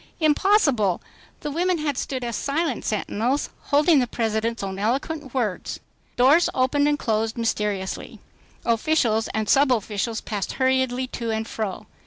[0.19, 0.99] Impossible!
[1.41, 5.79] The women had stood as silent sentinels holding the President's own eloquent words.
[6.15, 8.19] Doors opened and closed mysteriously.
[8.65, 11.85] Officials and subofficials passed hurriedly to and fro.